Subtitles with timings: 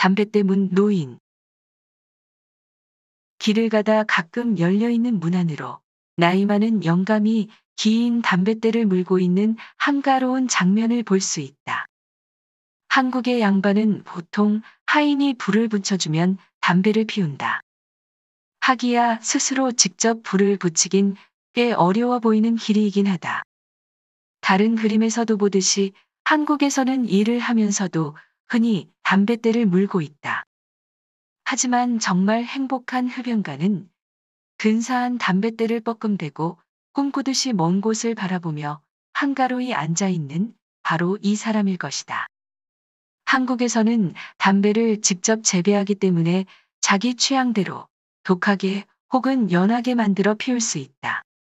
[0.00, 1.18] 담뱃대 문 노인.
[3.36, 5.78] 길을 가다 가끔 열려있는 문 안으로
[6.16, 11.84] 나이 많은 영감이 긴 담뱃대를 물고 있는 한가로운 장면을 볼 수 있다.
[12.88, 17.60] 한국의 양반은 보통 하인이 불을 붙여주면 담배를 피운다.
[18.60, 21.14] 하기야 스스로 직접 불을 붙이긴
[21.52, 23.42] 꽤 어려워 보이는 길이이긴 하다.
[24.40, 25.92] 다른 그림에서도 보듯이
[26.24, 28.16] 한국에서는 일을 하면서도
[28.50, 30.42] 흔히 담뱃대를 물고 있다.
[31.44, 33.88] 하지만 정말 행복한 흡연가는
[34.58, 36.58] 근사한 담뱃대를 뻐끔대고
[36.92, 40.52] 꿈꾸듯이 먼 곳을 바라보며 한가로이 앉아있는
[40.82, 42.26] 바로 이 사람일 것이다.
[43.26, 46.44] 한국에서는 담배를 직접 재배하기 때문에
[46.80, 47.86] 자기 취향대로
[48.24, 51.22] 독하게 혹은 연하게 만들어 피울 수 있다.